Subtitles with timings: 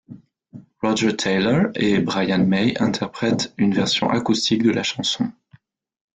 [0.81, 5.31] Roger Taylor et Brian May interprètent une version acoustique de la chanson.